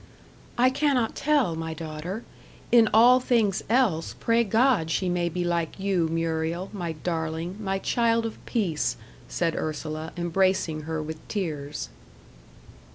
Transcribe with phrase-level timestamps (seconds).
[0.57, 2.23] "I cannot tell, my daughter.
[2.71, 7.77] In all things else, pray God she may be like you, Muriel, my darling my
[7.77, 11.89] child of peace!" said Ursula, embracing her with tears.